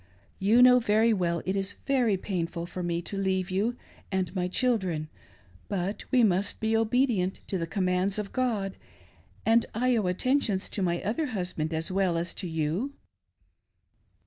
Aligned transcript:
You 0.39 0.63
know 0.63 0.79
very 0.79 1.13
well 1.13 1.43
it 1.45 1.55
is 1.55 1.73
very 1.85 2.17
painful 2.17 2.65
for 2.65 2.81
me 2.81 3.03
to 3.03 3.15
leave 3.19 3.51
you 3.51 3.75
and 4.11 4.33
my 4.35 4.47
children; 4.47 5.09
but 5.67 6.05
we 6.09 6.23
must 6.23 6.59
be 6.59 6.75
obedient 6.75 7.37
to 7.45 7.59
the 7.59 7.67
commands 7.67 8.17
of 8.17 8.31
God, 8.31 8.77
and 9.45 9.63
I 9.75 9.95
owe 9.97 10.07
attentions 10.07 10.69
to 10.69 10.81
my 10.81 11.03
other 11.03 11.27
husband 11.37 11.71
as 11.71 11.91
well 11.91 12.17
as 12.17 12.33
to 12.41 12.47
you!" 12.47 12.93